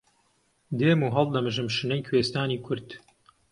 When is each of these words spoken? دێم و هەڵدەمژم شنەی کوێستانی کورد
دێم 0.79 0.99
و 1.05 1.09
هەڵدەمژم 1.15 1.67
شنەی 1.77 2.05
کوێستانی 2.07 2.61
کورد 2.65 2.87